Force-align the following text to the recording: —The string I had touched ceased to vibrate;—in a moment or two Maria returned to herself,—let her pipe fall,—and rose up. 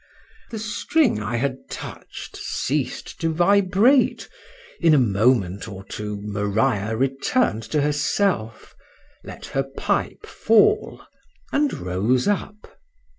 —The 0.49 0.57
string 0.57 1.21
I 1.21 1.35
had 1.35 1.69
touched 1.69 2.35
ceased 2.35 3.21
to 3.21 3.31
vibrate;—in 3.31 4.95
a 4.95 4.97
moment 4.97 5.67
or 5.67 5.83
two 5.83 6.19
Maria 6.23 6.97
returned 6.97 7.61
to 7.69 7.81
herself,—let 7.81 9.45
her 9.45 9.61
pipe 9.61 10.25
fall,—and 10.25 11.73
rose 11.75 12.27
up. 12.27 12.79